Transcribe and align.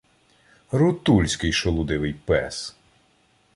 Рутульський 0.71 1.53
шолудивий 1.53 2.13
пес! 2.13 2.75